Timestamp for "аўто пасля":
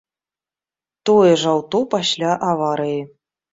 1.53-2.31